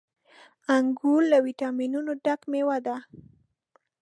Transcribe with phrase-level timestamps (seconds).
[0.75, 2.95] •انګور له ويټامينونو ډک مېوه ده.